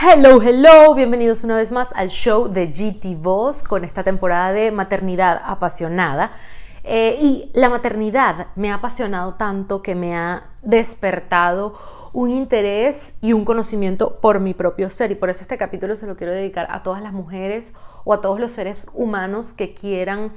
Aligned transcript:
Hello, 0.00 0.40
hello, 0.40 0.94
bienvenidos 0.94 1.42
una 1.42 1.56
vez 1.56 1.72
más 1.72 1.88
al 1.92 2.08
show 2.08 2.48
de 2.48 2.68
GT 2.68 3.20
Voz 3.20 3.64
con 3.64 3.82
esta 3.82 4.04
temporada 4.04 4.52
de 4.52 4.70
maternidad 4.70 5.42
apasionada. 5.44 6.30
Eh, 6.84 7.18
y 7.20 7.50
la 7.52 7.68
maternidad 7.68 8.46
me 8.54 8.70
ha 8.70 8.74
apasionado 8.74 9.34
tanto 9.34 9.82
que 9.82 9.96
me 9.96 10.14
ha 10.14 10.50
despertado 10.62 11.74
un 12.12 12.30
interés 12.30 13.14
y 13.20 13.32
un 13.32 13.44
conocimiento 13.44 14.20
por 14.20 14.38
mi 14.38 14.54
propio 14.54 14.88
ser. 14.90 15.10
Y 15.10 15.16
por 15.16 15.30
eso 15.30 15.42
este 15.42 15.58
capítulo 15.58 15.96
se 15.96 16.06
lo 16.06 16.16
quiero 16.16 16.32
dedicar 16.32 16.68
a 16.70 16.84
todas 16.84 17.02
las 17.02 17.12
mujeres 17.12 17.72
o 18.04 18.14
a 18.14 18.20
todos 18.20 18.38
los 18.38 18.52
seres 18.52 18.86
humanos 18.94 19.52
que 19.52 19.74
quieran 19.74 20.32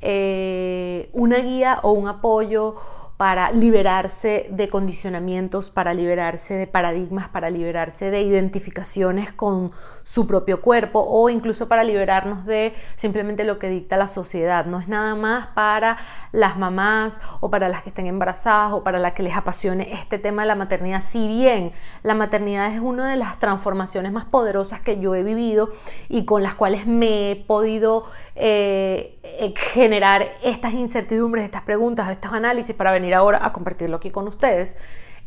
eh, 0.00 1.08
una 1.12 1.36
guía 1.38 1.78
o 1.84 1.92
un 1.92 2.08
apoyo 2.08 2.74
para 3.16 3.52
liberarse 3.52 4.48
de 4.50 4.68
condicionamientos, 4.68 5.70
para 5.70 5.94
liberarse 5.94 6.54
de 6.54 6.66
paradigmas, 6.66 7.28
para 7.28 7.48
liberarse 7.48 8.10
de 8.10 8.22
identificaciones 8.22 9.32
con 9.32 9.70
su 10.02 10.26
propio 10.26 10.60
cuerpo 10.60 11.04
o 11.06 11.30
incluso 11.30 11.68
para 11.68 11.84
liberarnos 11.84 12.44
de 12.44 12.74
simplemente 12.96 13.44
lo 13.44 13.60
que 13.60 13.68
dicta 13.68 13.96
la 13.96 14.08
sociedad. 14.08 14.66
No 14.66 14.80
es 14.80 14.88
nada 14.88 15.14
más 15.14 15.46
para 15.48 15.96
las 16.32 16.58
mamás 16.58 17.14
o 17.40 17.50
para 17.50 17.68
las 17.68 17.82
que 17.82 17.90
estén 17.90 18.06
embarazadas 18.06 18.72
o 18.72 18.82
para 18.82 18.98
las 18.98 19.12
que 19.12 19.22
les 19.22 19.36
apasione 19.36 19.92
este 19.92 20.18
tema 20.18 20.42
de 20.42 20.48
la 20.48 20.56
maternidad. 20.56 21.00
Si 21.00 21.28
bien 21.28 21.72
la 22.02 22.14
maternidad 22.14 22.74
es 22.74 22.80
una 22.80 23.08
de 23.08 23.16
las 23.16 23.38
transformaciones 23.38 24.10
más 24.10 24.24
poderosas 24.24 24.80
que 24.80 24.98
yo 24.98 25.14
he 25.14 25.22
vivido 25.22 25.70
y 26.08 26.24
con 26.24 26.42
las 26.42 26.56
cuales 26.56 26.86
me 26.88 27.30
he 27.30 27.36
podido 27.36 28.06
eh, 28.36 29.18
eh, 29.22 29.54
generar 29.56 30.34
estas 30.42 30.72
incertidumbres, 30.74 31.44
estas 31.44 31.62
preguntas, 31.62 32.10
estos 32.10 32.32
análisis 32.32 32.74
para 32.74 32.90
venir 32.90 33.14
ahora 33.14 33.44
a 33.44 33.52
compartirlo 33.52 33.96
aquí 33.96 34.10
con 34.10 34.26
ustedes, 34.26 34.76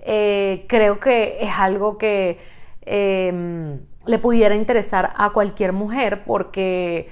eh, 0.01 0.65
creo 0.67 0.99
que 0.99 1.37
es 1.39 1.51
algo 1.57 1.97
que 1.97 2.37
em, 2.81 3.79
le 4.05 4.19
pudiera 4.19 4.55
interesar 4.55 5.13
a 5.15 5.31
cualquier 5.31 5.73
mujer 5.73 6.23
porque 6.25 7.09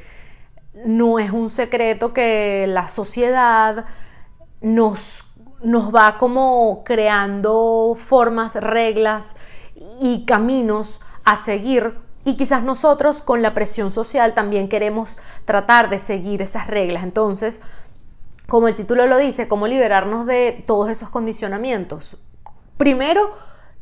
no 0.86 1.20
es 1.20 1.32
un 1.32 1.50
secreto 1.50 2.14
que 2.14 2.66
la 2.68 2.90
sociedad 2.90 3.86
nos, 4.62 5.34
nos 5.64 5.94
va 5.96 6.18
como 6.18 6.84
creando 6.86 7.96
formas, 7.98 8.56
reglas 8.56 9.36
y 10.02 10.26
caminos 10.26 11.02
a 11.24 11.38
seguir 11.38 11.96
y 12.26 12.36
quizás 12.36 12.64
nosotros 12.64 13.22
con 13.22 13.42
la 13.42 13.54
presión 13.54 13.92
social 13.92 14.34
también 14.34 14.68
queremos 14.68 15.18
tratar 15.46 15.90
de 15.90 16.00
seguir 16.00 16.42
esas 16.42 16.68
reglas. 16.68 17.04
Entonces, 17.04 17.62
como 18.48 18.68
el 18.68 18.76
título 18.76 19.06
lo 19.08 19.18
dice, 19.18 19.48
cómo 19.48 19.68
liberarnos 19.68 20.26
de 20.26 20.64
todos 20.66 20.90
esos 20.90 21.10
condicionamientos. 21.10 22.18
Primero, 22.78 23.32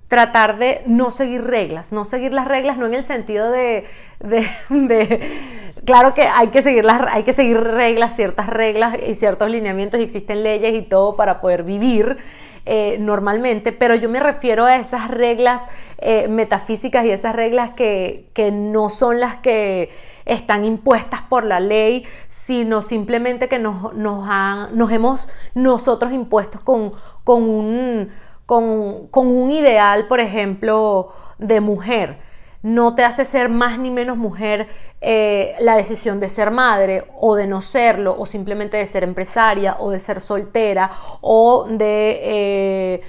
tratar 0.09 0.57
de 0.57 0.83
no 0.85 1.09
seguir 1.09 1.43
reglas, 1.43 1.91
no 1.91 2.05
seguir 2.05 2.33
las 2.33 2.47
reglas 2.47 2.77
no 2.77 2.85
en 2.85 2.93
el 2.93 3.03
sentido 3.03 3.49
de, 3.49 3.85
claro 5.85 6.13
que 6.13 6.23
hay 6.23 6.49
que 6.49 6.61
seguir 6.61 6.85
las, 6.85 7.01
hay 7.11 7.23
que 7.23 7.33
seguir 7.33 7.59
reglas, 7.59 8.15
ciertas 8.15 8.47
reglas 8.47 8.95
y 9.07 9.15
ciertos 9.15 9.49
lineamientos 9.49 9.99
y 9.99 10.03
existen 10.03 10.43
leyes 10.43 10.75
y 10.75 10.81
todo 10.81 11.15
para 11.15 11.41
poder 11.41 11.63
vivir 11.63 12.17
eh, 12.65 12.97
normalmente, 12.99 13.71
pero 13.73 13.95
yo 13.95 14.07
me 14.09 14.19
refiero 14.19 14.65
a 14.65 14.77
esas 14.77 15.09
reglas 15.09 15.61
eh, 15.97 16.27
metafísicas 16.27 17.05
y 17.05 17.11
esas 17.11 17.35
reglas 17.35 17.71
que, 17.71 18.29
no 18.53 18.89
son 18.89 19.19
las 19.19 19.35
que 19.37 19.89
están 20.25 20.63
impuestas 20.63 21.21
por 21.23 21.43
la 21.43 21.59
ley, 21.59 22.05
sino 22.29 22.81
simplemente 22.81 23.49
que 23.49 23.59
nos, 23.59 23.93
nos, 23.93 24.27
nos 24.71 24.91
hemos 24.91 25.29
nosotros 25.53 26.13
impuestos 26.13 26.61
con, 26.61 26.93
con, 27.23 27.43
un, 27.43 28.11
con, 28.45 29.07
con 29.07 29.27
un 29.27 29.51
ideal, 29.51 30.07
por 30.07 30.21
ejemplo, 30.21 31.11
de 31.39 31.59
mujer 31.59 32.32
no 32.63 32.95
te 32.95 33.03
hace 33.03 33.25
ser 33.25 33.49
más 33.49 33.77
ni 33.77 33.91
menos 33.91 34.17
mujer 34.17 34.67
eh, 35.01 35.53
la 35.59 35.75
decisión 35.75 36.19
de 36.19 36.29
ser 36.29 36.49
madre 36.49 37.05
o 37.19 37.35
de 37.35 37.45
no 37.45 37.61
serlo, 37.61 38.15
o 38.17 38.25
simplemente 38.25 38.77
de 38.77 38.87
ser 38.87 39.03
empresaria 39.03 39.75
o 39.79 39.91
de 39.91 39.99
ser 39.99 40.21
soltera 40.21 40.89
o 41.21 41.67
de 41.69 42.19
eh, 42.23 43.01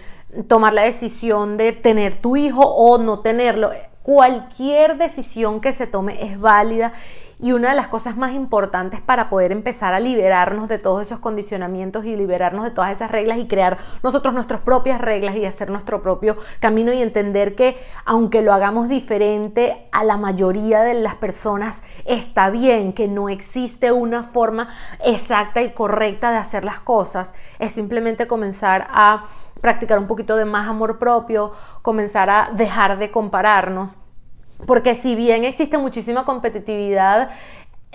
tomar 0.48 0.74
la 0.74 0.82
decisión 0.82 1.56
de 1.56 1.72
tener 1.72 2.20
tu 2.20 2.36
hijo 2.36 2.62
o 2.62 2.98
no 2.98 3.20
tenerlo. 3.20 3.70
Cualquier 4.04 4.98
decisión 4.98 5.62
que 5.62 5.72
se 5.72 5.86
tome 5.86 6.22
es 6.26 6.38
válida 6.38 6.92
y 7.40 7.52
una 7.52 7.70
de 7.70 7.74
las 7.74 7.88
cosas 7.88 8.18
más 8.18 8.34
importantes 8.34 9.00
para 9.00 9.30
poder 9.30 9.50
empezar 9.50 9.94
a 9.94 9.98
liberarnos 9.98 10.68
de 10.68 10.78
todos 10.78 11.00
esos 11.00 11.20
condicionamientos 11.20 12.04
y 12.04 12.14
liberarnos 12.14 12.66
de 12.66 12.70
todas 12.70 12.92
esas 12.92 13.10
reglas 13.10 13.38
y 13.38 13.48
crear 13.48 13.78
nosotros 14.02 14.34
nuestras 14.34 14.60
propias 14.60 15.00
reglas 15.00 15.36
y 15.36 15.46
hacer 15.46 15.70
nuestro 15.70 16.02
propio 16.02 16.36
camino 16.60 16.92
y 16.92 17.00
entender 17.00 17.54
que 17.54 17.78
aunque 18.04 18.42
lo 18.42 18.52
hagamos 18.52 18.90
diferente 18.90 19.88
a 19.90 20.04
la 20.04 20.18
mayoría 20.18 20.82
de 20.82 20.92
las 20.92 21.14
personas, 21.14 21.82
está 22.04 22.50
bien, 22.50 22.92
que 22.92 23.08
no 23.08 23.30
existe 23.30 23.90
una 23.90 24.22
forma 24.22 24.68
exacta 25.02 25.62
y 25.62 25.72
correcta 25.72 26.30
de 26.30 26.36
hacer 26.36 26.62
las 26.62 26.80
cosas, 26.80 27.34
es 27.58 27.72
simplemente 27.72 28.26
comenzar 28.26 28.86
a 28.90 29.28
practicar 29.60 29.98
un 29.98 30.06
poquito 30.06 30.36
de 30.36 30.44
más 30.44 30.68
amor 30.68 30.98
propio, 30.98 31.52
comenzar 31.82 32.30
a 32.30 32.50
dejar 32.54 32.98
de 32.98 33.10
compararnos 33.10 33.98
porque 34.66 34.94
si 34.94 35.14
bien 35.14 35.44
existe 35.44 35.78
muchísima 35.78 36.24
competitividad 36.24 37.30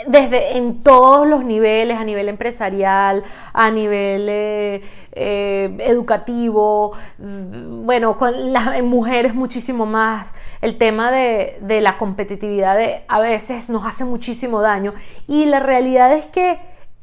desde 0.08 0.58
en 0.58 0.82
todos 0.82 1.28
los 1.28 1.44
niveles, 1.44 1.98
a 1.98 2.06
nivel 2.06 2.30
empresarial, 2.30 3.24
a 3.52 3.70
nivel 3.70 4.28
eh, 4.30 4.82
eh, 5.12 5.78
educativo, 5.80 6.94
bueno, 7.18 8.18
con 8.18 8.54
las 8.54 8.82
mujeres 8.82 9.36
muchísimo 9.36 9.86
más. 9.86 10.34
El 10.62 10.78
tema 10.78 11.12
de, 11.12 11.58
de 11.62 11.82
la 11.82 11.98
competitividad 11.98 12.78
a 13.10 13.20
veces 13.20 13.70
nos 13.70 13.86
hace 13.86 14.06
muchísimo 14.06 14.62
daño 14.62 14.94
y 15.28 15.46
la 15.46 15.60
realidad 15.60 16.14
es 16.14 16.28
que 16.28 16.60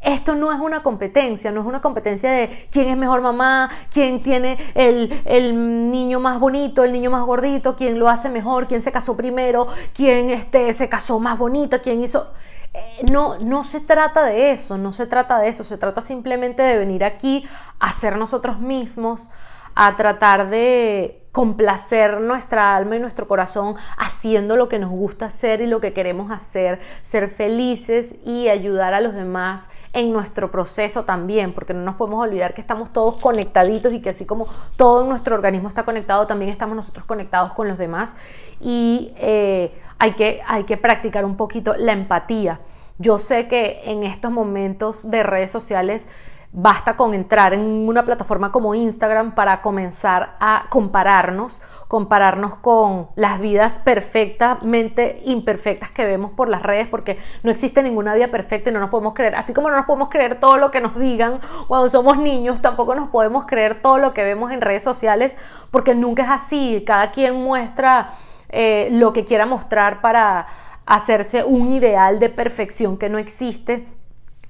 esto 0.06 0.36
no 0.36 0.52
es 0.52 0.60
una 0.60 0.82
competencia, 0.82 1.50
no 1.50 1.60
es 1.60 1.66
una 1.66 1.80
competencia 1.80 2.30
de 2.30 2.68
quién 2.70 2.88
es 2.88 2.96
mejor 2.96 3.20
mamá, 3.20 3.68
quién 3.92 4.22
tiene 4.22 4.56
el, 4.74 5.90
niño 5.90 6.20
más 6.20 6.38
bonito, 6.38 6.84
el 6.84 6.92
niño 6.92 7.10
más 7.10 7.24
gordito, 7.24 7.74
quién 7.74 7.98
lo 7.98 8.08
hace 8.08 8.28
mejor, 8.28 8.68
quién 8.68 8.82
se 8.82 8.92
casó 8.92 9.16
primero, 9.16 9.66
quién 9.92 10.30
este, 10.30 10.72
se 10.74 10.88
casó 10.88 11.18
más 11.18 11.36
bonito, 11.36 11.82
quién 11.82 12.00
hizo... 12.00 12.32
Eh, 12.72 13.06
no, 13.10 13.38
no 13.38 13.64
se 13.64 13.80
trata 13.80 14.24
de 14.24 14.52
eso, 14.52 14.78
no 14.78 14.92
se 14.92 15.06
trata 15.06 15.40
de 15.40 15.48
eso, 15.48 15.64
se 15.64 15.76
trata 15.76 16.00
simplemente 16.00 16.62
de 16.62 16.78
venir 16.78 17.04
aquí 17.04 17.44
a 17.80 17.92
ser 17.92 18.16
nosotros 18.16 18.60
mismos, 18.60 19.30
a 19.76 19.94
tratar 19.94 20.50
de 20.50 21.22
complacer 21.30 22.18
nuestra 22.22 22.74
alma 22.74 22.96
y 22.96 22.98
nuestro 22.98 23.28
corazón 23.28 23.76
haciendo 23.98 24.56
lo 24.56 24.70
que 24.70 24.78
nos 24.78 24.88
gusta 24.88 25.26
hacer 25.26 25.60
y 25.60 25.66
lo 25.66 25.82
que 25.82 25.92
queremos 25.92 26.30
hacer, 26.30 26.80
ser 27.02 27.28
felices 27.28 28.14
y 28.24 28.48
ayudar 28.48 28.94
a 28.94 29.02
los 29.02 29.12
demás 29.12 29.68
en 29.92 30.14
nuestro 30.14 30.50
proceso 30.50 31.04
también, 31.04 31.52
porque 31.52 31.74
no 31.74 31.82
nos 31.82 31.96
podemos 31.96 32.22
olvidar 32.22 32.54
que 32.54 32.62
estamos 32.62 32.90
todos 32.90 33.16
conectaditos 33.16 33.92
y 33.92 34.00
que 34.00 34.10
así 34.10 34.24
como 34.24 34.46
todo 34.76 35.04
nuestro 35.04 35.34
organismo 35.34 35.68
está 35.68 35.84
conectado, 35.84 36.26
también 36.26 36.50
estamos 36.50 36.74
nosotros 36.74 37.04
conectados 37.04 37.52
con 37.52 37.68
los 37.68 37.76
demás 37.76 38.16
y 38.58 39.12
eh, 39.18 39.78
hay, 39.98 40.12
que, 40.12 40.40
hay 40.46 40.64
que 40.64 40.78
practicar 40.78 41.26
un 41.26 41.36
poquito 41.36 41.74
la 41.76 41.92
empatía. 41.92 42.60
Yo 42.98 43.18
sé 43.18 43.46
que 43.46 43.82
en 43.84 44.04
estos 44.04 44.30
momentos 44.30 45.10
de 45.10 45.22
redes 45.22 45.50
sociales 45.50 46.08
Basta 46.52 46.96
con 46.96 47.12
entrar 47.12 47.52
en 47.52 47.60
una 47.60 48.04
plataforma 48.04 48.52
como 48.52 48.74
Instagram 48.74 49.34
para 49.34 49.60
comenzar 49.60 50.36
a 50.40 50.66
compararnos, 50.70 51.60
compararnos 51.88 52.56
con 52.56 53.08
las 53.14 53.40
vidas 53.40 53.78
perfectamente 53.84 55.20
imperfectas 55.24 55.90
que 55.90 56.06
vemos 56.06 56.30
por 56.32 56.48
las 56.48 56.62
redes, 56.62 56.88
porque 56.88 57.18
no 57.42 57.50
existe 57.50 57.82
ninguna 57.82 58.14
vida 58.14 58.28
perfecta 58.28 58.70
y 58.70 58.72
no 58.72 58.80
nos 58.80 58.90
podemos 58.90 59.14
creer. 59.14 59.34
Así 59.34 59.52
como 59.52 59.70
no 59.70 59.76
nos 59.76 59.86
podemos 59.86 60.08
creer 60.08 60.40
todo 60.40 60.56
lo 60.56 60.70
que 60.70 60.80
nos 60.80 60.96
digan 60.96 61.40
cuando 61.68 61.88
somos 61.88 62.16
niños, 62.18 62.62
tampoco 62.62 62.94
nos 62.94 63.10
podemos 63.10 63.44
creer 63.46 63.82
todo 63.82 63.98
lo 63.98 64.14
que 64.14 64.24
vemos 64.24 64.50
en 64.52 64.60
redes 64.60 64.82
sociales, 64.82 65.36
porque 65.70 65.94
nunca 65.94 66.22
es 66.22 66.30
así. 66.30 66.84
Cada 66.86 67.10
quien 67.10 67.42
muestra 67.42 68.14
eh, 68.48 68.88
lo 68.92 69.12
que 69.12 69.24
quiera 69.24 69.44
mostrar 69.44 70.00
para 70.00 70.46
hacerse 70.86 71.42
un 71.42 71.72
ideal 71.72 72.20
de 72.20 72.28
perfección 72.28 72.96
que 72.96 73.08
no 73.08 73.18
existe 73.18 73.86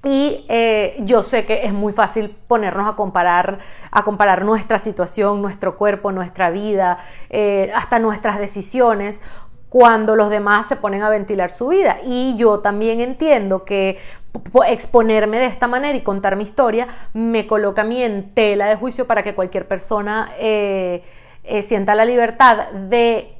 y 0.04 0.44
eh, 0.48 0.96
yo 1.00 1.22
sé 1.22 1.46
que 1.46 1.64
es 1.64 1.72
muy 1.72 1.92
fácil 1.92 2.30
ponernos 2.46 2.88
a 2.88 2.94
comparar, 2.94 3.58
a 3.90 4.04
comparar 4.04 4.44
nuestra 4.44 4.78
situación, 4.78 5.42
nuestro 5.42 5.76
cuerpo, 5.76 6.12
nuestra 6.12 6.50
vida, 6.50 6.98
eh, 7.30 7.72
hasta 7.74 7.98
nuestras 7.98 8.38
decisiones 8.38 9.22
cuando 9.68 10.14
los 10.14 10.30
demás 10.30 10.68
se 10.68 10.76
ponen 10.76 11.02
a 11.02 11.08
ventilar 11.08 11.50
su 11.50 11.68
vida. 11.68 11.96
Y 12.04 12.36
yo 12.36 12.60
también 12.60 13.00
entiendo 13.00 13.64
que 13.64 13.98
exponerme 14.68 15.38
de 15.38 15.46
esta 15.46 15.66
manera 15.66 15.96
y 15.96 16.02
contar 16.02 16.36
mi 16.36 16.44
historia 16.44 16.86
me 17.12 17.46
coloca 17.46 17.82
a 17.82 17.84
mí 17.84 18.02
en 18.02 18.32
tela 18.32 18.66
de 18.66 18.76
juicio 18.76 19.06
para 19.06 19.22
que 19.22 19.34
cualquier 19.34 19.66
persona 19.66 20.30
eh, 20.38 21.02
sienta 21.62 21.94
la 21.94 22.04
libertad 22.04 22.70
de 22.70 23.38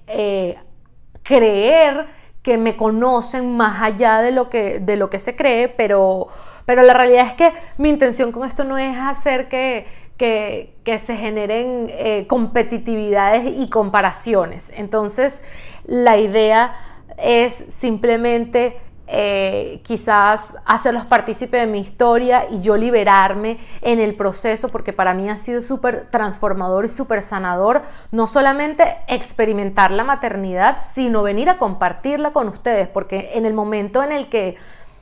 creer 1.22 2.15
que 2.46 2.58
me 2.58 2.76
conocen 2.76 3.56
más 3.56 3.82
allá 3.82 4.22
de 4.22 4.30
lo 4.30 4.48
que, 4.48 4.78
de 4.78 4.96
lo 4.96 5.10
que 5.10 5.18
se 5.18 5.34
cree, 5.34 5.68
pero 5.68 6.28
pero 6.66 6.82
la 6.82 6.92
realidad 6.94 7.26
es 7.26 7.34
que 7.34 7.52
mi 7.78 7.88
intención 7.88 8.32
con 8.32 8.46
esto 8.46 8.64
no 8.64 8.78
es 8.78 8.96
hacer 8.96 9.48
que, 9.48 9.86
que, 10.16 10.98
se 10.98 11.16
generen 11.16 11.90
eh, 11.90 12.26
competitividades 12.28 13.56
y 13.56 13.68
comparaciones. 13.68 14.72
Entonces, 14.74 15.42
la 15.84 16.18
idea 16.18 16.76
es 17.18 17.64
simplemente 17.68 18.76
eh, 19.08 19.82
quizás 19.84 20.56
hacerlos 20.64 21.04
partícipe 21.04 21.58
de 21.58 21.66
mi 21.66 21.78
historia 21.78 22.46
y 22.50 22.60
yo 22.60 22.76
liberarme 22.76 23.58
en 23.80 24.00
el 24.00 24.16
proceso, 24.16 24.68
porque 24.68 24.92
para 24.92 25.14
mí 25.14 25.30
ha 25.30 25.36
sido 25.36 25.62
súper 25.62 26.10
transformador 26.10 26.86
y 26.86 26.88
súper 26.88 27.22
sanador, 27.22 27.82
no 28.10 28.26
solamente 28.26 28.96
experimentar 29.06 29.92
la 29.92 30.02
maternidad, 30.02 30.78
sino 30.82 31.22
venir 31.22 31.48
a 31.48 31.56
compartirla 31.56 32.32
con 32.32 32.48
ustedes, 32.48 32.88
porque 32.88 33.30
en 33.34 33.46
el 33.46 33.54
momento 33.54 34.02
en 34.02 34.10
el 34.10 34.28
que, 34.28 34.56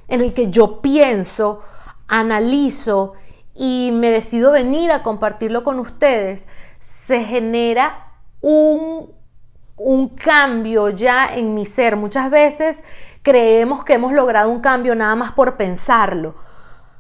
en 0.09 0.21
el 0.21 0.35
que 0.35 0.51
yo 0.51 0.83
pienso, 0.83 1.63
analizo 2.07 3.15
y 3.55 3.91
me 3.95 4.11
decido 4.11 4.53
venir 4.53 4.93
a 4.93 5.03
compartirlo 5.03 5.65
con 5.65 5.79
ustedes, 5.79 6.47
se 6.81 7.25
genera 7.25 8.13
un, 8.43 9.11
un 9.79 10.09
cambio 10.11 10.91
ya 10.91 11.35
en 11.35 11.55
mi 11.55 11.65
ser. 11.65 11.97
Muchas 11.97 12.31
veces 12.31 12.85
creemos 13.25 13.85
que 13.85 13.95
hemos 13.95 14.13
logrado 14.13 14.51
un 14.51 14.61
cambio 14.61 14.95
nada 14.95 15.17
más 15.17 15.33
por 15.33 15.57
pensarlo. 15.57 16.37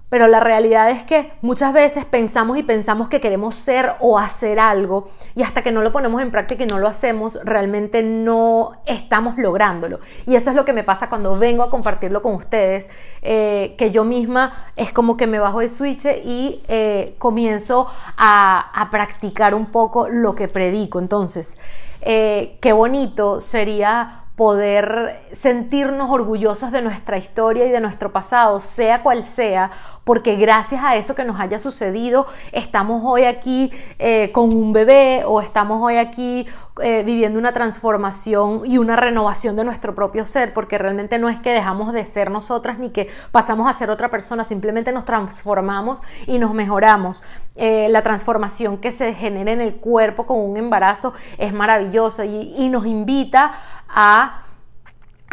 Pero 0.09 0.29
la 0.29 0.39
realidad 0.39 0.91
es 0.91 1.03
que 1.03 1.33
muchas 1.43 1.73
veces 1.73 2.05
pensamos 2.05 2.57
y 2.57 2.63
pensamos 2.63 3.09
que 3.09 3.21
queremos 3.21 3.57
ser 3.57 3.95
o 3.99 4.19
hacer 4.19 4.61
algo 4.61 5.09
y 5.35 5.43
hasta 5.43 5.63
que 5.63 5.73
no 5.73 5.83
lo 5.83 5.93
ponemos 5.93 6.23
en 6.23 6.31
práctica 6.31 6.63
y 6.63 6.67
no 6.67 6.79
lo 6.79 6.87
hacemos, 6.87 7.39
realmente 7.43 8.03
no 8.03 8.73
estamos 8.87 9.37
lográndolo. 9.39 9.99
Y 10.27 10.37
eso 10.37 10.51
es 10.51 10.57
lo 10.57 10.65
que 10.65 10.73
me 10.73 10.85
pasa 10.85 11.09
cuando 11.09 11.37
vengo 11.37 11.65
a 11.65 11.71
compartirlo 11.71 12.23
con 12.23 12.35
ustedes, 12.35 12.89
eh, 13.23 13.75
que 13.77 13.91
yo 13.91 14.05
misma 14.05 14.53
es 14.77 14.93
como 14.93 15.17
que 15.17 15.27
me 15.27 15.41
bajo 15.41 15.61
el 15.61 15.69
switch 15.69 16.07
y 16.25 16.63
eh, 16.69 17.17
comienzo 17.19 17.89
a, 18.17 18.89
practicar 18.93 19.55
un 19.55 19.67
poco 19.67 20.09
lo 20.09 20.37
que 20.37 20.47
predico. 20.47 21.01
Entonces, 21.01 21.59
eh, 22.03 22.57
qué 22.61 22.73
bonito 22.73 23.41
sería 23.41 24.24
poder 24.37 25.29
sentirnos 25.33 26.11
orgullosos 26.11 26.73
de 26.73 26.83
nuestra 26.83 27.19
historia 27.19 27.67
y 27.67 27.71
de 27.71 27.81
nuestro 27.81 28.13
pasado, 28.13 28.61
sea 28.61 29.03
cual 29.03 29.25
sea, 29.25 29.71
porque 30.05 30.37
gracias 30.37 30.83
a 30.85 30.97
eso 30.97 31.15
que 31.15 31.25
nos 31.25 31.41
haya 31.41 31.59
sucedido, 31.59 32.27
estamos 32.53 33.03
hoy 33.05 33.25
aquí 33.25 33.73
eh, 33.99 34.31
con 34.33 34.51
un 34.51 34.73
bebé 34.73 35.23
o 35.27 35.41
estamos 35.41 35.83
hoy 35.83 35.97
aquí 35.97 36.47
eh, 36.83 37.03
viviendo 37.05 37.39
una 37.39 37.53
transformación 37.53 38.63
y 38.65 38.79
una 38.79 38.97
renovación 38.97 39.57
de 39.57 39.65
nuestro 39.65 39.95
propio 39.95 40.27
ser, 40.27 40.53
porque 40.53 40.77
realmente 40.77 41.19
no 41.19 41.29
es 41.29 41.41
que 41.41 41.51
dejamos 41.51 41.93
de 41.93 42.05
ser 42.05 42.31
nosotras 42.31 42.79
ni 42.79 42.91
que 42.91 43.09
pasamos 43.33 43.69
a 43.69 43.73
ser 43.73 43.91
otra 43.91 44.11
persona, 44.11 44.45
simplemente 44.45 44.93
nos 44.93 45.05
transformamos 45.05 46.03
y 46.27 46.39
nos 46.39 46.53
mejoramos. 46.53 47.23
Eh, 47.57 47.89
la 47.91 48.03
transformación 48.03 48.79
que 48.79 48.93
se 48.93 49.15
genera 49.15 49.53
en 49.53 49.61
el 49.61 49.77
cuerpo 49.77 50.27
con 50.27 50.39
un 50.39 50.57
embarazo 50.57 51.15
es 51.39 51.53
maravillosa 51.53 52.25
y 52.25 52.69
nos 52.69 52.87
invita 52.87 53.55
a 53.89 54.44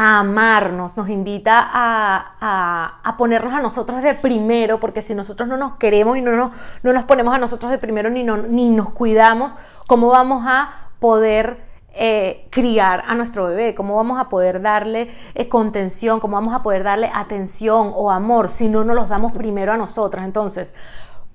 amarnos, 0.02 0.96
nos 0.96 1.08
invita 1.08 1.70
a, 1.72 3.14
ponernos 3.18 3.52
a 3.52 3.60
nosotros 3.60 4.02
de 4.02 4.14
primero, 4.14 4.80
porque 4.80 5.02
si 5.02 5.14
nosotros 5.14 5.48
no 5.48 5.56
nos 5.56 5.76
queremos 5.76 6.16
y 6.16 6.22
no 6.22 6.32
nos, 6.32 6.52
no 6.82 6.92
nos 6.92 7.04
ponemos 7.04 7.34
a 7.34 7.38
nosotros 7.38 7.70
de 7.70 7.78
primero 7.78 8.10
ni, 8.10 8.24
ni 8.24 8.70
nos 8.70 8.90
cuidamos, 8.90 9.56
¿cómo 9.86 10.08
vamos 10.08 10.44
a 10.46 10.88
poder 10.98 11.58
eh, 11.94 12.48
criar 12.50 13.04
a 13.06 13.14
nuestro 13.14 13.44
bebé? 13.46 13.74
¿Cómo 13.74 13.96
vamos 13.96 14.18
a 14.18 14.28
poder 14.28 14.60
darle 14.62 15.10
eh, 15.34 15.48
contención? 15.48 16.20
¿Cómo 16.20 16.34
vamos 16.34 16.54
a 16.54 16.62
poder 16.62 16.82
darle 16.82 17.10
atención 17.14 17.92
o 17.94 18.10
amor 18.10 18.50
si 18.50 18.68
no 18.68 18.82
nos 18.82 18.96
los 18.96 19.08
damos 19.08 19.32
primero 19.32 19.72
a 19.72 19.76
nosotras? 19.76 20.24
Entonces, 20.24 20.74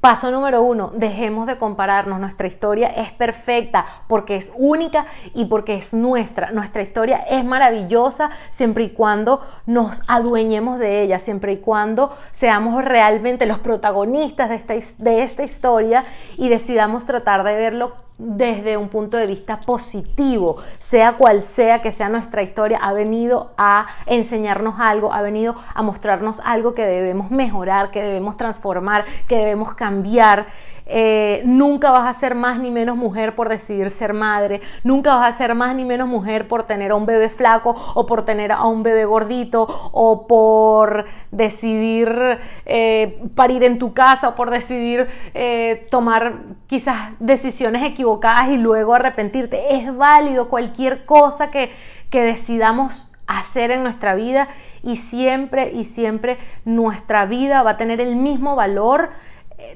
Paso 0.02 0.30
número 0.30 0.62
uno, 0.62 0.92
dejemos 0.94 1.48
de 1.48 1.58
compararnos. 1.58 2.20
Nuestra 2.20 2.48
historia 2.48 2.88
es 2.88 3.12
perfecta 3.12 3.86
porque 4.08 4.36
es 4.36 4.52
única 4.56 5.08
y 5.34 5.46
porque 5.46 5.76
es 5.76 5.92
nuestra. 5.92 6.52
Nuestra 6.52 6.84
historia 6.84 7.18
es 7.30 7.44
maravillosa 7.44 8.30
siempre 8.52 8.84
y 8.84 8.90
cuando 8.92 9.42
nos 9.66 10.04
adueñemos 10.08 10.78
de 10.78 11.02
ella, 11.02 11.18
siempre 11.18 11.54
y 11.54 11.58
cuando 11.58 12.16
seamos 12.32 12.86
realmente 12.86 13.48
los 13.48 13.58
protagonistas 13.58 14.50
de 14.50 14.56
esta, 14.56 15.04
de 15.04 15.24
esta 15.24 15.44
historia 15.44 16.06
y 16.38 16.48
decidamos 16.50 17.06
tratar 17.06 17.44
de 17.44 17.56
verlo 17.56 18.07
desde 18.18 18.78
un 18.78 18.90
punto 18.90 19.18
de 19.18 19.28
vista 19.28 19.60
positivo, 19.60 20.58
sea 20.80 21.18
cual 21.18 21.44
sea 21.44 21.82
que 21.82 21.92
sea 21.92 22.10
nuestra 22.10 22.42
historia, 22.42 22.80
ha 22.82 22.92
venido 22.94 23.52
a 23.58 23.86
enseñarnos 24.08 24.76
algo, 24.80 25.14
ha 25.14 25.22
venido 25.22 25.56
a 25.74 25.84
mostrarnos 25.84 26.42
algo 26.44 26.74
que 26.74 26.86
debemos 26.86 27.30
mejorar, 27.30 27.92
que 27.92 28.02
debemos 28.02 28.36
transformar, 28.36 29.06
que 29.28 29.38
debemos 29.38 29.74
cambiar. 29.74 30.48
Eh, 30.90 31.42
nunca 31.44 31.92
vas 31.92 32.08
a 32.08 32.14
ser 32.18 32.34
más 32.34 32.60
ni 32.60 32.72
menos 32.72 32.96
mujer 32.96 33.36
por 33.36 33.50
decidir 33.50 33.90
ser 33.90 34.14
madre, 34.14 34.62
nunca 34.86 35.16
vas 35.16 35.36
a 35.36 35.38
ser 35.38 35.54
más 35.54 35.76
ni 35.76 35.84
menos 35.84 36.08
mujer 36.08 36.48
por 36.48 36.64
tener 36.64 36.92
a 36.92 36.96
un 36.96 37.06
bebé 37.06 37.28
flaco 37.28 37.76
o 37.94 38.06
por 38.06 38.24
tener 38.24 38.54
a 38.54 38.64
un 38.64 38.84
bebé 38.84 39.04
gordito 39.04 39.68
o 39.92 40.28
por 40.28 41.06
decidir 41.32 42.40
eh, 42.66 43.22
parir 43.36 43.66
en 43.66 43.80
tu 43.80 43.94
casa 43.94 44.30
o 44.30 44.36
por 44.36 44.50
decidir 44.50 45.08
eh, 45.34 45.88
tomar 45.92 46.36
quizás 46.68 47.12
decisiones 47.20 47.84
equivocadas 47.84 48.07
y 48.50 48.58
luego 48.58 48.96
arrepentirte. 48.96 49.78
Es 49.78 49.96
válido 49.96 50.50
cualquier 50.50 51.06
cosa 51.06 51.52
que, 51.52 51.72
que 52.10 52.22
decidamos 52.22 53.12
hacer 53.28 53.72
en 53.72 53.84
nuestra 53.84 54.16
vida 54.16 54.48
y 54.84 54.96
siempre 54.96 55.72
y 55.74 55.84
siempre 55.84 56.38
nuestra 56.64 57.26
vida 57.26 57.62
va 57.64 57.72
a 57.72 57.78
tener 57.78 58.00
el 58.00 58.16
mismo 58.16 58.56
valor 58.56 59.10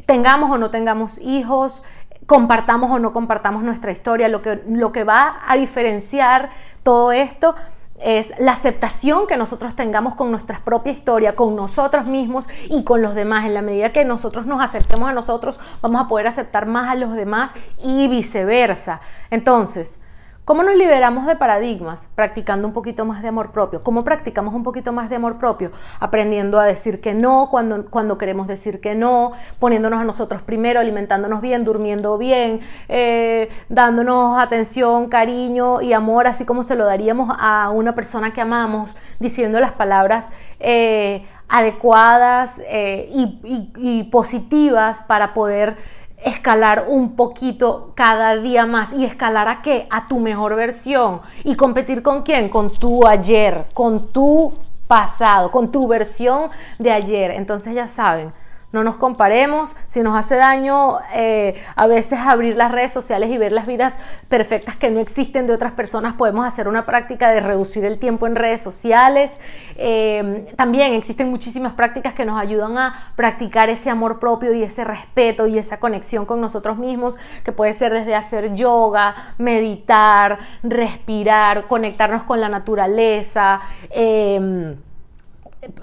tengamos 0.05 0.51
o 0.51 0.57
no 0.57 0.69
tengamos 0.69 1.19
hijos, 1.19 1.83
compartamos 2.25 2.91
o 2.91 2.99
no 2.99 3.13
compartamos 3.13 3.63
nuestra 3.63 3.91
historia, 3.91 4.27
lo 4.27 4.41
que, 4.41 4.61
lo 4.67 4.91
que 4.91 5.03
va 5.03 5.39
a 5.47 5.57
diferenciar 5.57 6.51
todo 6.83 7.11
esto 7.11 7.55
es 8.03 8.33
la 8.39 8.53
aceptación 8.53 9.27
que 9.27 9.37
nosotros 9.37 9.75
tengamos 9.75 10.15
con 10.15 10.31
nuestra 10.31 10.61
propia 10.63 10.91
historia, 10.91 11.35
con 11.35 11.55
nosotros 11.55 12.05
mismos 12.05 12.49
y 12.69 12.83
con 12.83 13.01
los 13.01 13.15
demás. 13.15 13.45
En 13.45 13.53
la 13.53 13.61
medida 13.61 13.93
que 13.93 14.05
nosotros 14.05 14.45
nos 14.45 14.61
aceptemos 14.61 15.09
a 15.09 15.13
nosotros, 15.13 15.59
vamos 15.81 16.01
a 16.01 16.07
poder 16.07 16.27
aceptar 16.27 16.65
más 16.65 16.89
a 16.89 16.95
los 16.95 17.13
demás 17.13 17.51
y 17.83 18.07
viceversa. 18.07 19.01
Entonces, 19.29 19.99
¿Cómo 20.43 20.63
nos 20.63 20.75
liberamos 20.75 21.27
de 21.27 21.35
paradigmas? 21.35 22.09
Practicando 22.15 22.65
un 22.65 22.73
poquito 22.73 23.05
más 23.05 23.21
de 23.21 23.27
amor 23.27 23.51
propio. 23.51 23.81
¿Cómo 23.81 24.03
practicamos 24.03 24.55
un 24.55 24.63
poquito 24.63 24.91
más 24.91 25.07
de 25.07 25.17
amor 25.17 25.37
propio? 25.37 25.71
Aprendiendo 25.99 26.59
a 26.59 26.65
decir 26.65 26.99
que 26.99 27.13
no 27.13 27.49
cuando, 27.51 27.85
cuando 27.85 28.17
queremos 28.17 28.47
decir 28.47 28.81
que 28.81 28.95
no, 28.95 29.33
poniéndonos 29.59 30.01
a 30.01 30.03
nosotros 30.03 30.41
primero, 30.41 30.79
alimentándonos 30.79 31.41
bien, 31.41 31.63
durmiendo 31.63 32.17
bien, 32.17 32.61
eh, 32.89 33.49
dándonos 33.69 34.39
atención, 34.39 35.09
cariño 35.09 35.79
y 35.79 35.93
amor, 35.93 36.25
así 36.25 36.43
como 36.43 36.63
se 36.63 36.75
lo 36.75 36.85
daríamos 36.85 37.29
a 37.37 37.69
una 37.69 37.93
persona 37.93 38.33
que 38.33 38.41
amamos, 38.41 38.97
diciendo 39.19 39.59
las 39.59 39.73
palabras. 39.73 40.29
Eh, 40.59 41.23
adecuadas 41.53 42.61
eh, 42.69 43.09
y 43.11 44.03
positivas 44.05 45.01
para 45.01 45.33
poder 45.33 45.75
escalar 46.23 46.85
un 46.87 47.15
poquito 47.15 47.93
cada 47.95 48.37
día 48.37 48.65
más 48.65 48.93
y 48.93 49.05
escalar 49.05 49.47
a 49.47 49.61
qué? 49.61 49.87
A 49.89 50.07
tu 50.07 50.19
mejor 50.19 50.55
versión. 50.55 51.21
¿Y 51.43 51.55
competir 51.55 52.03
con 52.03 52.23
quién? 52.23 52.49
Con 52.49 52.71
tu 52.71 53.07
ayer, 53.07 53.65
con 53.73 54.11
tu 54.11 54.53
pasado, 54.87 55.51
con 55.51 55.71
tu 55.71 55.87
versión 55.87 56.49
de 56.77 56.91
ayer. 56.91 57.31
Entonces 57.31 57.73
ya 57.73 57.87
saben, 57.87 58.33
no 58.71 58.83
nos 58.83 58.95
comparemos, 58.95 59.75
si 59.87 60.01
nos 60.01 60.17
hace 60.17 60.35
daño 60.35 60.99
eh, 61.13 61.61
a 61.75 61.87
veces 61.87 62.19
abrir 62.19 62.55
las 62.55 62.71
redes 62.71 62.91
sociales 62.91 63.29
y 63.29 63.37
ver 63.37 63.51
las 63.51 63.67
vidas 63.67 63.97
perfectas 64.29 64.75
que 64.75 64.89
no 64.89 64.99
existen 64.99 65.47
de 65.47 65.53
otras 65.53 65.73
personas, 65.73 66.13
podemos 66.13 66.45
hacer 66.45 66.67
una 66.67 66.85
práctica 66.85 67.31
de 67.31 67.41
reducir 67.41 67.83
el 67.85 67.99
tiempo 67.99 68.27
en 68.27 68.35
redes 68.35 68.61
sociales. 68.61 69.39
Eh, 69.75 70.45
también 70.55 70.93
existen 70.93 71.29
muchísimas 71.29 71.73
prácticas 71.73 72.13
que 72.13 72.25
nos 72.25 72.39
ayudan 72.39 72.77
a 72.77 73.11
practicar 73.15 73.69
ese 73.69 73.89
amor 73.89 74.19
propio 74.19 74.53
y 74.53 74.63
ese 74.63 74.83
respeto 74.83 75.47
y 75.47 75.57
esa 75.57 75.79
conexión 75.79 76.25
con 76.25 76.39
nosotros 76.39 76.77
mismos, 76.77 77.17
que 77.43 77.51
puede 77.51 77.73
ser 77.73 77.91
desde 77.91 78.15
hacer 78.15 78.53
yoga, 78.53 79.33
meditar, 79.37 80.39
respirar, 80.63 81.67
conectarnos 81.67 82.23
con 82.23 82.39
la 82.39 82.49
naturaleza. 82.49 83.59
Eh, 83.89 84.75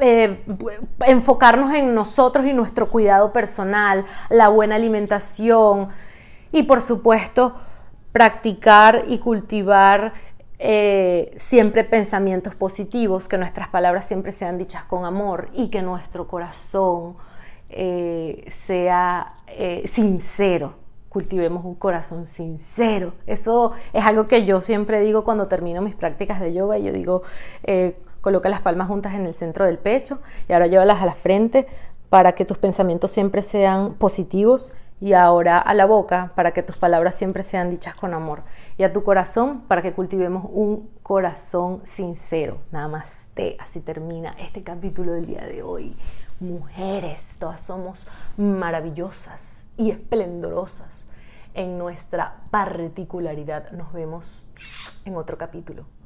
eh, 0.01 0.45
enfocarnos 1.07 1.73
en 1.73 1.95
nosotros 1.95 2.45
y 2.47 2.53
nuestro 2.53 2.91
cuidado 2.91 3.33
personal, 3.33 4.05
la 4.29 4.49
buena 4.49 4.75
alimentación 4.75 5.89
y 6.51 6.65
por 6.65 6.81
supuesto 6.81 7.55
practicar 8.11 9.05
y 9.07 9.19
cultivar 9.19 10.15
eh, 10.59 11.33
siempre 11.37 11.85
pensamientos 11.85 12.57
positivos, 12.57 13.29
que 13.29 13.39
nuestras 13.39 13.69
palabras 13.69 14.07
siempre 14.07 14.33
sean 14.33 14.59
dichas 14.59 14.85
con 14.85 15.05
amor 15.05 15.49
y 15.53 15.69
que 15.69 15.83
nuestro 15.83 16.27
corazón 16.27 17.17
eh, 17.69 18.45
sea 18.49 19.35
sincero 19.85 20.75
cultivemos 21.09 21.65
un 21.65 21.75
corazón 21.75 22.27
sincero. 22.27 23.15
Eso 23.27 23.73
es 23.93 24.05
algo 24.05 24.29
que 24.29 24.45
yo 24.45 24.61
siempre 24.61 25.01
digo 25.01 25.25
cuando 25.25 25.49
termino 25.49 25.81
mis 25.81 25.95
prácticas 25.95 26.39
de 26.39 26.53
yoga. 26.53 26.79
Yo 26.79 26.93
digo, 26.93 27.23
Coloca 28.21 28.49
las 28.49 28.61
palmas 28.61 28.89
juntas 28.89 29.15
en 29.15 29.27
el 29.27 29.35
centro 29.35 29.65
del 29.65 29.79
pecho 29.79 30.21
y 30.49 30.53
ahora 30.53 30.67
llévalas 30.67 31.03
a 31.03 31.07
la 31.07 31.15
frente 31.15 31.67
para 32.09 32.33
que 32.33 32.45
tus 32.45 32.59
pensamientos 32.59 33.11
siempre 33.11 33.43
sean 33.43 33.95
positivos 33.95 34.73
y 35.01 35.13
ahora 35.13 35.59
a 35.59 35.75
la 35.75 35.87
boca 35.87 36.33
para 36.35 36.53
que 36.53 36.63
tus 36.63 36.77
palabras 36.77 37.15
siempre 37.15 37.43
sean 37.43 37.71
dichas 37.71 37.95
con 37.95 38.15
amor 38.15 38.43
y 38.77 38.83
a 38.83 38.93
tu 38.93 39.05
corazón 39.05 39.63
para 39.69 39.83
que 39.83 39.93
cultivemos 39.93 40.47
un 40.53 40.91
corazón 41.03 41.83
sincero. 41.85 42.59
Nada 42.73 42.89
más 42.89 43.31
te, 43.35 43.57
así 43.61 43.81
termina 43.81 44.35
este 44.39 44.63
capítulo 44.63 45.13
del 45.13 45.27
día 45.27 45.43
de 45.43 45.63
hoy. 45.63 45.97
Mujeres, 46.41 47.37
todas 47.39 47.61
somos 47.61 48.07
maravillosas 48.37 49.65
y 49.77 49.91
esplendorosas 49.91 51.07
en 51.55 51.79
nuestra 51.79 52.37
particularidad. 52.51 53.71
Nos 53.73 53.93
vemos 53.93 54.45
en 55.05 55.17
otro 55.17 55.39
capítulo. 55.39 55.98